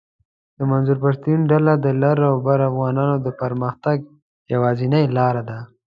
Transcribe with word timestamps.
د 0.57 0.59
منظور 0.71 0.97
پشتین 1.03 1.39
ډله 1.51 1.73
د 1.79 1.87
لر 2.01 2.17
اوبر 2.33 2.59
افغانانو 2.69 3.15
د 3.25 3.27
پرمختګ 3.41 3.97
یواځنۍ 4.53 5.03
لار 5.17 5.35
ده 5.49 5.57